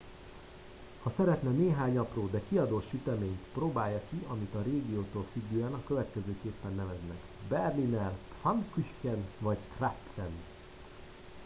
ha 1.01 1.09
szeretne 1.09 1.49
néhány 1.49 1.97
apró 1.97 2.29
de 2.29 2.41
kiadós 2.49 2.85
süteményt 2.89 3.47
próbálja 3.53 4.01
ki 4.09 4.25
amit 4.27 4.55
a 4.55 4.61
régiótól 4.61 5.25
függően 5.33 5.73
a 5.73 5.83
következőképpen 5.87 6.73
neveznek 6.73 7.21
berliner 7.49 8.11
pfannkuchen 8.39 9.25
vagy 9.39 9.57
krapfen 9.75 10.29